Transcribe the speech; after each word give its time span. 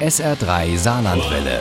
SR3 0.00 0.76
Saarlandwelle. 0.76 1.60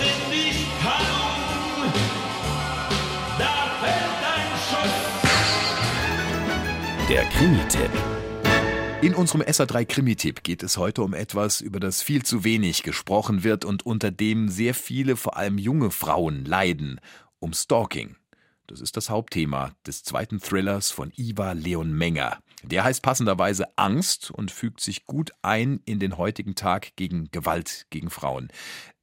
Der 7.08 7.24
Krimi-Tipp. 7.26 7.92
In 9.04 9.14
unserem 9.14 9.44
SA3 9.44 9.86
Krimi-Tipp 9.86 10.42
geht 10.42 10.64
es 10.64 10.78
heute 10.78 11.04
um 11.04 11.14
etwas, 11.14 11.62
über 11.62 11.80
das 11.80 12.02
viel 12.02 12.24
zu 12.24 12.44
wenig 12.44 12.82
gesprochen 12.82 13.44
wird 13.44 13.66
und 13.66 13.86
unter 13.86 14.10
dem 14.10 14.50
sehr 14.50 14.74
viele, 14.74 15.16
vor 15.16 15.38
allem 15.38 15.60
junge 15.60 15.92
Frauen 15.92 16.44
leiden. 16.44 17.00
Um 17.40 17.54
Stalking. 17.54 18.16
Das 18.66 18.82
ist 18.82 18.98
das 18.98 19.12
Hauptthema 19.12 19.74
des 19.86 20.04
zweiten 20.04 20.40
Thrillers 20.40 20.90
von 20.90 21.12
Iva 21.16 21.52
Leon 21.52 21.94
Menger. 21.94 22.40
Der 22.64 22.86
heißt 22.86 23.02
passenderweise 23.02 23.78
Angst 23.78 24.32
und 24.32 24.50
fügt 24.50 24.80
sich 24.80 25.06
gut 25.06 25.32
ein 25.42 25.82
in 25.86 26.00
den 26.00 26.18
heutigen 26.18 26.56
Tag 26.56 26.96
gegen 26.96 27.30
Gewalt 27.32 27.88
gegen 27.90 28.10
Frauen. 28.10 28.48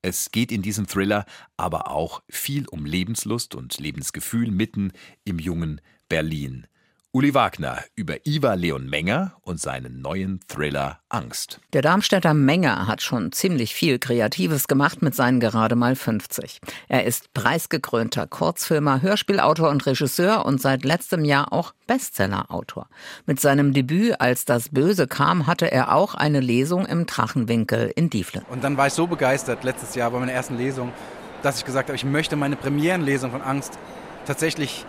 Es 0.00 0.30
geht 0.30 0.50
in 0.50 0.62
diesem 0.62 0.86
Thriller 0.86 1.26
aber 1.58 1.90
auch 1.90 2.22
viel 2.30 2.66
um 2.68 2.86
Lebenslust 2.86 3.54
und 3.54 3.78
Lebensgefühl 3.78 4.50
mitten 4.50 4.92
im 5.24 5.38
jungen 5.38 5.82
Berlin. 6.08 6.66
Uli 7.12 7.34
Wagner 7.34 7.82
über 7.96 8.24
Iva 8.24 8.54
Leon 8.54 8.88
Menger 8.88 9.32
und 9.42 9.60
seinen 9.60 10.00
neuen 10.00 10.38
Thriller 10.46 11.00
Angst. 11.08 11.58
Der 11.72 11.82
Darmstädter 11.82 12.34
Menger 12.34 12.86
hat 12.86 13.02
schon 13.02 13.32
ziemlich 13.32 13.74
viel 13.74 13.98
Kreatives 13.98 14.68
gemacht 14.68 15.02
mit 15.02 15.16
seinen 15.16 15.40
gerade 15.40 15.74
mal 15.74 15.96
50. 15.96 16.60
Er 16.86 17.04
ist 17.06 17.34
preisgekrönter 17.34 18.28
Kurzfilmer, 18.28 19.02
Hörspielautor 19.02 19.70
und 19.70 19.84
Regisseur 19.86 20.46
und 20.46 20.62
seit 20.62 20.84
letztem 20.84 21.24
Jahr 21.24 21.52
auch 21.52 21.74
Bestsellerautor. 21.88 22.88
Mit 23.26 23.40
seinem 23.40 23.72
Debüt 23.72 24.20
Als 24.20 24.44
das 24.44 24.68
Böse 24.68 25.08
kam, 25.08 25.48
hatte 25.48 25.68
er 25.72 25.92
auch 25.92 26.14
eine 26.14 26.38
Lesung 26.38 26.86
im 26.86 27.06
Drachenwinkel 27.06 27.90
in 27.96 28.08
Dieflen. 28.08 28.44
Und 28.50 28.62
dann 28.62 28.76
war 28.76 28.86
ich 28.86 28.92
so 28.92 29.08
begeistert 29.08 29.64
letztes 29.64 29.96
Jahr 29.96 30.12
bei 30.12 30.20
meiner 30.20 30.32
ersten 30.32 30.56
Lesung, 30.56 30.92
dass 31.42 31.58
ich 31.58 31.64
gesagt 31.64 31.88
habe, 31.88 31.96
ich 31.96 32.04
möchte 32.04 32.36
meine 32.36 32.54
Premierenlesung 32.54 33.32
von 33.32 33.42
Angst 33.42 33.80
tatsächlich 34.26 34.86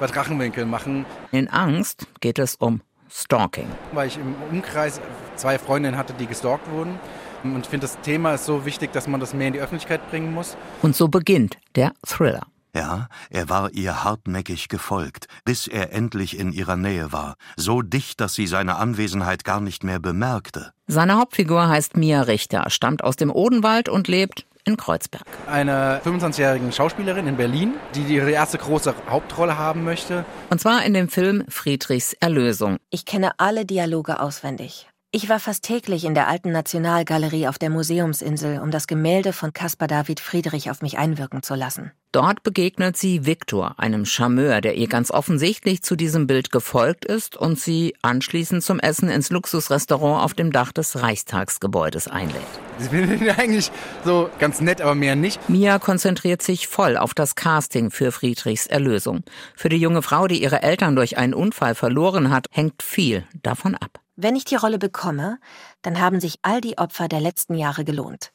bei 0.00 0.06
Drachenwinkel 0.06 0.66
machen. 0.66 1.06
In 1.30 1.48
Angst 1.48 2.06
geht 2.20 2.38
es 2.38 2.56
um 2.56 2.80
Stalking. 3.08 3.68
Weil 3.92 4.08
ich 4.08 4.16
im 4.16 4.34
Umkreis 4.50 5.00
zwei 5.36 5.58
Freundinnen 5.58 5.96
hatte, 5.96 6.14
die 6.14 6.26
gestalkt 6.26 6.70
wurden. 6.70 6.98
Und 7.44 7.60
ich 7.60 7.68
finde, 7.68 7.86
das 7.86 8.00
Thema 8.00 8.34
ist 8.34 8.46
so 8.46 8.64
wichtig, 8.64 8.92
dass 8.92 9.06
man 9.06 9.20
das 9.20 9.34
mehr 9.34 9.48
in 9.48 9.52
die 9.52 9.60
Öffentlichkeit 9.60 10.10
bringen 10.10 10.34
muss. 10.34 10.56
Und 10.82 10.96
so 10.96 11.08
beginnt 11.08 11.58
der 11.76 11.92
Thriller. 12.06 12.46
Ja, 12.74 13.08
er 13.30 13.48
war 13.48 13.72
ihr 13.72 14.04
hartnäckig 14.04 14.68
gefolgt, 14.68 15.26
bis 15.44 15.66
er 15.66 15.92
endlich 15.92 16.38
in 16.38 16.52
ihrer 16.52 16.76
Nähe 16.76 17.12
war, 17.12 17.34
so 17.56 17.82
dicht, 17.82 18.20
dass 18.20 18.34
sie 18.34 18.46
seine 18.46 18.76
Anwesenheit 18.76 19.42
gar 19.44 19.60
nicht 19.60 19.82
mehr 19.82 19.98
bemerkte. 19.98 20.72
Seine 20.86 21.18
Hauptfigur 21.18 21.68
heißt 21.68 21.96
Mia 21.96 22.22
Richter, 22.22 22.70
stammt 22.70 23.02
aus 23.02 23.16
dem 23.16 23.32
Odenwald 23.32 23.88
und 23.88 24.06
lebt 24.06 24.46
in 24.70 24.76
Kreuzberg. 24.76 25.26
Eine 25.46 26.00
25-jährige 26.04 26.72
Schauspielerin 26.72 27.26
in 27.26 27.36
Berlin, 27.36 27.74
die 27.94 28.02
ihre 28.14 28.30
erste 28.30 28.58
große 28.58 28.94
Hauptrolle 29.08 29.58
haben 29.58 29.84
möchte. 29.84 30.24
Und 30.50 30.60
zwar 30.60 30.84
in 30.84 30.94
dem 30.94 31.08
Film 31.08 31.44
Friedrichs 31.48 32.14
Erlösung. 32.14 32.78
Ich 32.90 33.04
kenne 33.04 33.32
alle 33.38 33.66
Dialoge 33.66 34.20
auswendig. 34.20 34.88
Ich 35.12 35.28
war 35.28 35.40
fast 35.40 35.64
täglich 35.64 36.04
in 36.04 36.14
der 36.14 36.28
alten 36.28 36.52
Nationalgalerie 36.52 37.48
auf 37.48 37.58
der 37.58 37.68
Museumsinsel, 37.68 38.60
um 38.60 38.70
das 38.70 38.86
Gemälde 38.86 39.32
von 39.32 39.52
Caspar 39.52 39.88
David 39.88 40.20
Friedrich 40.20 40.70
auf 40.70 40.82
mich 40.82 40.98
einwirken 40.98 41.42
zu 41.42 41.56
lassen. 41.56 41.90
Dort 42.12 42.44
begegnet 42.44 42.96
sie 42.96 43.26
Viktor, 43.26 43.74
einem 43.76 44.06
Charmeur, 44.06 44.60
der 44.60 44.76
ihr 44.76 44.86
ganz 44.86 45.10
offensichtlich 45.10 45.82
zu 45.82 45.96
diesem 45.96 46.28
Bild 46.28 46.52
gefolgt 46.52 47.04
ist 47.04 47.36
und 47.36 47.58
sie 47.58 47.96
anschließend 48.02 48.62
zum 48.62 48.78
Essen 48.78 49.08
ins 49.08 49.30
Luxusrestaurant 49.30 50.22
auf 50.22 50.34
dem 50.34 50.52
Dach 50.52 50.70
des 50.70 51.02
Reichstagsgebäudes 51.02 52.06
einlädt. 52.06 52.46
Ich 52.80 52.90
bin 52.90 53.30
eigentlich 53.36 53.72
so 54.04 54.30
ganz 54.38 54.60
nett, 54.60 54.80
aber 54.80 54.94
mehr 54.94 55.16
nicht. 55.16 55.48
Mia 55.48 55.80
konzentriert 55.80 56.40
sich 56.40 56.68
voll 56.68 56.96
auf 56.96 57.14
das 57.14 57.34
Casting 57.34 57.90
für 57.90 58.12
Friedrichs 58.12 58.68
Erlösung. 58.68 59.24
Für 59.56 59.70
die 59.70 59.78
junge 59.78 60.02
Frau, 60.02 60.28
die 60.28 60.40
ihre 60.40 60.62
Eltern 60.62 60.94
durch 60.94 61.18
einen 61.18 61.34
Unfall 61.34 61.74
verloren 61.74 62.30
hat, 62.30 62.46
hängt 62.52 62.84
viel 62.84 63.24
davon 63.42 63.74
ab. 63.74 63.99
Wenn 64.22 64.36
ich 64.36 64.44
die 64.44 64.56
Rolle 64.56 64.78
bekomme, 64.78 65.38
dann 65.80 65.98
haben 65.98 66.20
sich 66.20 66.40
all 66.42 66.60
die 66.60 66.76
Opfer 66.76 67.08
der 67.08 67.20
letzten 67.20 67.54
Jahre 67.54 67.84
gelohnt. 67.84 68.32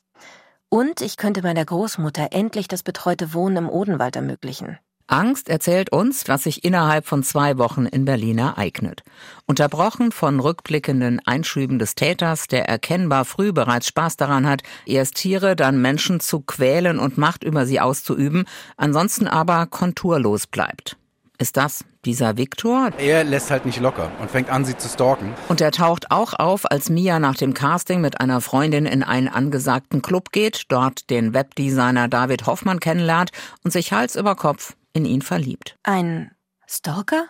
Und 0.68 1.00
ich 1.00 1.16
könnte 1.16 1.44
meiner 1.44 1.64
Großmutter 1.64 2.30
endlich 2.32 2.68
das 2.68 2.82
betreute 2.82 3.36
Wohnen 3.36 3.58
im 3.58 3.70
Odenwald 3.70 4.16
ermöglichen. 4.16 4.80
Angst 5.06 5.48
erzählt 5.48 5.92
uns, 5.92 6.28
was 6.28 6.42
sich 6.42 6.64
innerhalb 6.64 7.06
von 7.06 7.22
zwei 7.22 7.60
Wochen 7.60 7.86
in 7.86 8.06
Berlin 8.06 8.40
ereignet. 8.40 9.04
Unterbrochen 9.46 10.12
von 10.12 10.40
rückblickenden 10.40 11.22
Einschüben 11.28 11.78
des 11.78 11.94
Täters, 11.94 12.48
der 12.48 12.68
erkennbar 12.68 13.24
früh 13.24 13.54
bereits 13.54 13.88
Spaß 13.88 14.18
daran 14.18 14.48
hat, 14.50 14.64
erst 14.88 15.14
Tiere, 15.18 15.56
dann 15.56 15.80
Menschen 15.80 16.20
zu 16.20 16.40
quälen 16.40 16.98
und 16.98 17.20
Macht 17.20 17.44
über 17.44 17.68
sie 17.68 17.80
auszuüben, 17.80 18.46
ansonsten 18.76 19.28
aber 19.28 19.68
konturlos 19.68 20.48
bleibt. 20.48 20.98
Ist 21.38 21.58
das 21.58 21.84
dieser 22.06 22.38
Viktor? 22.38 22.92
Er 22.98 23.24
lässt 23.24 23.52
halt 23.52 23.66
nicht 23.66 23.80
locker 23.80 24.12
und 24.22 24.32
fängt 24.32 24.50
an, 24.50 24.64
sie 24.64 24.78
zu 24.78 24.88
stalken. 24.88 25.34
Und 25.50 25.60
er 25.60 25.72
taucht 25.72 26.12
auch 26.12 26.34
auf, 26.34 26.70
als 26.72 26.90
Mia 26.90 27.20
nach 27.20 27.36
dem 27.36 27.54
Casting 27.54 28.00
mit 28.00 28.22
einer 28.22 28.40
Freundin 28.40 28.86
in 28.86 29.04
einen 29.04 29.28
angesagten 29.28 30.02
Club 30.02 30.32
geht, 30.32 30.64
dort 30.70 31.10
den 31.10 31.34
Webdesigner 31.34 32.08
David 32.08 32.46
Hoffmann 32.46 32.80
kennenlernt 32.80 33.32
und 33.64 33.72
sich 33.72 33.92
Hals 33.92 34.16
über 34.16 34.36
Kopf 34.36 34.76
in 34.94 35.06
ihn 35.06 35.22
verliebt. 35.22 35.78
Ein 35.84 36.32
Stalker? 36.68 37.26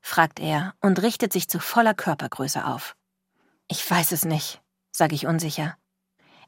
fragt 0.00 0.38
er 0.38 0.74
und 0.82 1.00
richtet 1.00 1.32
sich 1.32 1.48
zu 1.48 1.58
voller 1.58 1.94
Körpergröße 1.94 2.66
auf. 2.66 2.94
Ich 3.68 3.88
weiß 3.88 4.12
es 4.12 4.24
nicht, 4.26 4.60
sage 4.92 5.14
ich 5.14 5.26
unsicher. 5.26 5.76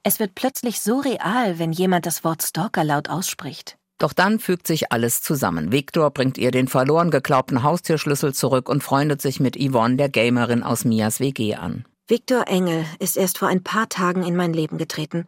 Es 0.02 0.20
wird 0.20 0.34
plötzlich 0.34 0.80
so 0.80 0.98
real, 1.00 1.58
wenn 1.58 1.72
jemand 1.72 2.04
das 2.04 2.22
Wort 2.22 2.42
Stalker 2.42 2.84
laut 2.84 3.08
ausspricht. 3.08 3.78
Doch 3.98 4.12
dann 4.12 4.38
fügt 4.38 4.66
sich 4.66 4.92
alles 4.92 5.22
zusammen. 5.22 5.72
Viktor 5.72 6.10
bringt 6.10 6.38
ihr 6.38 6.50
den 6.50 6.68
verloren 6.68 7.10
geglaubten 7.10 7.62
Haustürschlüssel 7.62 8.34
zurück 8.34 8.68
und 8.68 8.82
freundet 8.82 9.22
sich 9.22 9.40
mit 9.40 9.56
Yvonne, 9.56 9.96
der 9.96 10.08
Gamerin 10.08 10.62
aus 10.62 10.84
Mias 10.84 11.20
WG, 11.20 11.54
an. 11.54 11.84
Viktor 12.08 12.46
Engel 12.46 12.84
ist 12.98 13.16
erst 13.16 13.38
vor 13.38 13.48
ein 13.48 13.64
paar 13.64 13.88
Tagen 13.88 14.22
in 14.22 14.36
mein 14.36 14.52
Leben 14.52 14.78
getreten 14.78 15.26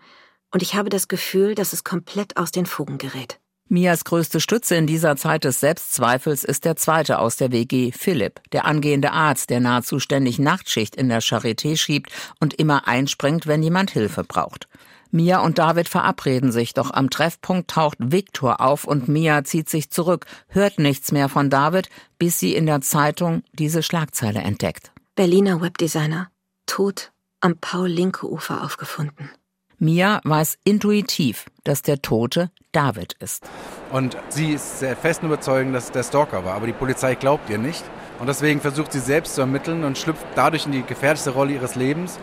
und 0.52 0.62
ich 0.62 0.74
habe 0.74 0.90
das 0.90 1.08
Gefühl, 1.08 1.54
dass 1.54 1.72
es 1.72 1.82
komplett 1.82 2.36
aus 2.36 2.52
den 2.52 2.66
Fugen 2.66 2.98
gerät. 2.98 3.40
Mias 3.70 4.04
größte 4.04 4.40
Stütze 4.40 4.76
in 4.76 4.86
dieser 4.86 5.16
Zeit 5.16 5.44
des 5.44 5.60
Selbstzweifels 5.60 6.42
ist 6.42 6.64
der 6.64 6.76
zweite 6.76 7.18
aus 7.18 7.36
der 7.36 7.52
WG, 7.52 7.92
Philipp, 7.92 8.40
der 8.52 8.64
angehende 8.64 9.12
Arzt, 9.12 9.50
der 9.50 9.60
nahezu 9.60 9.98
ständig 9.98 10.38
Nachtschicht 10.38 10.96
in 10.96 11.10
der 11.10 11.20
Charité 11.20 11.76
schiebt 11.76 12.10
und 12.40 12.54
immer 12.54 12.88
einspringt, 12.88 13.46
wenn 13.46 13.62
jemand 13.62 13.90
Hilfe 13.90 14.24
braucht. 14.24 14.68
Mia 15.10 15.40
und 15.40 15.58
David 15.58 15.88
verabreden 15.88 16.52
sich, 16.52 16.74
doch 16.74 16.90
am 16.90 17.10
Treffpunkt 17.10 17.70
taucht 17.70 17.96
Viktor 17.98 18.60
auf 18.60 18.84
und 18.84 19.08
Mia 19.08 19.44
zieht 19.44 19.68
sich 19.68 19.90
zurück, 19.90 20.26
hört 20.48 20.78
nichts 20.78 21.12
mehr 21.12 21.28
von 21.28 21.50
David, 21.50 21.88
bis 22.18 22.38
sie 22.38 22.54
in 22.54 22.66
der 22.66 22.80
Zeitung 22.80 23.42
diese 23.52 23.82
Schlagzeile 23.82 24.40
entdeckt. 24.40 24.92
Berliner 25.14 25.60
Webdesigner, 25.60 26.30
tot 26.66 27.12
am 27.40 27.56
Paul-Linke-Ufer 27.56 28.62
aufgefunden. 28.62 29.30
Mia 29.78 30.20
weiß 30.24 30.58
intuitiv, 30.64 31.46
dass 31.62 31.82
der 31.82 32.02
Tote 32.02 32.50
David 32.72 33.14
ist. 33.20 33.44
Und 33.92 34.16
sie 34.28 34.52
ist 34.52 34.80
sehr 34.80 34.96
festen 34.96 35.26
Überzeugung, 35.26 35.72
dass 35.72 35.84
es 35.84 35.92
der 35.92 36.02
Stalker 36.02 36.44
war, 36.44 36.54
aber 36.54 36.66
die 36.66 36.72
Polizei 36.72 37.14
glaubt 37.14 37.48
ihr 37.48 37.58
nicht. 37.58 37.84
Und 38.18 38.26
deswegen 38.26 38.60
versucht 38.60 38.92
sie 38.92 38.98
selbst 38.98 39.36
zu 39.36 39.42
ermitteln 39.42 39.84
und 39.84 39.96
schlüpft 39.96 40.26
dadurch 40.34 40.66
in 40.66 40.72
die 40.72 40.82
gefährlichste 40.82 41.30
Rolle 41.30 41.52
ihres 41.52 41.76
Lebens 41.76 42.18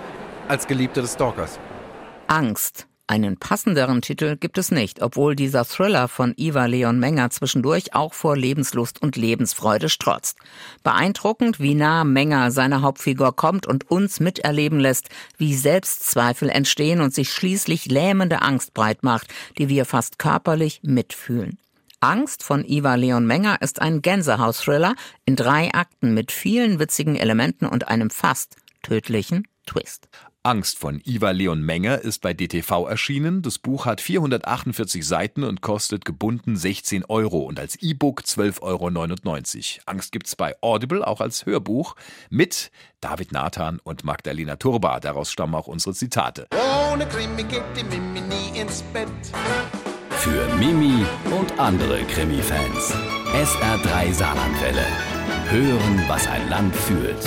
als 0.49 0.67
Geliebte 0.67 1.01
des 1.01 1.13
Stalkers. 1.13 1.57
Angst. 2.27 2.87
Einen 3.07 3.37
passenderen 3.37 4.01
Titel 4.01 4.35
gibt 4.35 4.57
es 4.57 4.71
nicht, 4.71 5.03
obwohl 5.03 5.35
dieser 5.35 5.63
Thriller 5.63 6.07
von 6.07 6.33
Iva 6.37 6.65
Leon 6.65 6.97
Menger 6.97 7.29
zwischendurch 7.29 7.93
auch 7.93 8.15
vor 8.15 8.35
Lebenslust 8.35 8.99
und 8.99 9.15
Lebensfreude 9.15 9.89
strotzt. 9.89 10.39
Beeindruckend, 10.81 11.59
wie 11.59 11.75
nah 11.75 12.03
Menger 12.03 12.49
seiner 12.49 12.81
Hauptfigur 12.81 13.35
kommt 13.35 13.67
und 13.67 13.91
uns 13.91 14.19
miterleben 14.19 14.79
lässt, 14.79 15.09
wie 15.37 15.53
Selbstzweifel 15.53 16.49
entstehen 16.49 16.99
und 17.01 17.13
sich 17.13 17.31
schließlich 17.31 17.85
lähmende 17.85 18.41
Angst 18.41 18.73
breit 18.73 19.03
macht, 19.03 19.31
die 19.59 19.69
wir 19.69 19.85
fast 19.85 20.17
körperlich 20.17 20.79
mitfühlen. 20.81 21.59
Angst 21.99 22.41
von 22.41 22.65
Iva 22.65 22.95
Leon 22.95 23.27
Menger 23.27 23.61
ist 23.61 23.81
ein 23.81 24.01
Gänsehaus-Thriller 24.01 24.95
in 25.25 25.35
drei 25.35 25.71
Akten 25.75 26.15
mit 26.15 26.31
vielen 26.31 26.79
witzigen 26.79 27.15
Elementen 27.15 27.67
und 27.67 27.87
einem 27.87 28.09
fast 28.09 28.55
tödlichen 28.81 29.47
Twist. 29.67 30.09
Angst 30.45 30.77
von 30.77 31.01
Iva 31.03 31.31
Leon 31.31 31.63
Menger 31.63 32.01
ist 32.01 32.21
bei 32.21 32.35
DTV 32.35 32.87
erschienen. 32.87 33.41
Das 33.41 33.57
Buch 33.57 33.87
hat 33.87 33.99
448 33.99 35.05
Seiten 35.05 35.43
und 35.43 35.61
kostet 35.61 36.05
gebunden 36.05 36.55
16 36.55 37.03
Euro 37.05 37.39
und 37.39 37.59
als 37.59 37.81
E-Book 37.81 38.21
12,99 38.21 38.59
Euro. 38.61 39.81
Angst 39.87 40.11
gibt's 40.11 40.35
bei 40.35 40.55
Audible 40.61 41.05
auch 41.05 41.19
als 41.19 41.47
Hörbuch 41.47 41.95
mit 42.29 42.69
David 43.01 43.31
Nathan 43.31 43.79
und 43.83 44.03
Magdalena 44.03 44.55
Turba. 44.57 44.99
Daraus 44.99 45.31
stammen 45.31 45.55
auch 45.55 45.65
unsere 45.65 45.95
Zitate. 45.95 46.47
Ohne 46.91 47.07
Krimi 47.07 47.41
geht 47.43 47.63
die 47.75 47.83
Mimi 47.83 48.21
nie 48.21 48.59
ins 48.59 48.83
Bett. 48.93 49.09
Für 50.11 50.47
Mimi 50.57 51.05
und 51.35 51.59
andere 51.59 52.03
Krimi-Fans. 52.03 52.93
SR3 53.33 54.13
Saarlandwelle. 54.13 54.85
Hören, 55.49 56.03
was 56.07 56.27
ein 56.27 56.47
Land 56.49 56.75
fühlt. 56.75 57.17